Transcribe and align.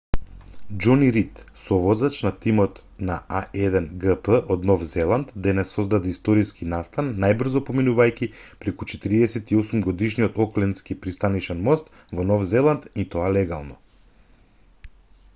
џони 0.83 1.07
рид 1.15 1.41
совозач 1.65 2.15
на 2.27 2.31
тимот 2.45 2.79
на 3.09 3.17
а1гп 3.39 4.29
од 4.55 4.65
нов 4.69 4.85
зеланд 4.93 5.33
денес 5.47 5.73
создаде 5.77 6.09
историски 6.13 6.69
настан 6.73 7.13
најбрзо 7.25 7.61
поминувајќи 7.69 8.31
преку 8.65 8.89
48-годишниот 8.95 10.41
оклендски 10.47 10.99
пристанишен 11.05 11.63
мост 11.71 11.93
во 12.21 12.27
нов 12.33 12.49
зеланд 12.57 12.89
и 13.05 13.09
тоа 13.15 13.29
легално 13.39 13.79